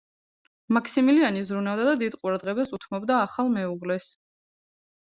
მაქსიმილიანი 0.77 1.43
ზრუნავდა 1.51 1.87
და 1.91 1.95
დიდ 2.05 2.19
ყურადღებას 2.23 2.75
უთმობდა 2.81 3.23
ახალ 3.29 3.57
მეუღლეს. 3.61 4.13